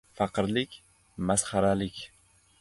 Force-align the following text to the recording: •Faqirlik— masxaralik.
•Faqirlik— 0.17 0.71
masxaralik. 1.27 1.95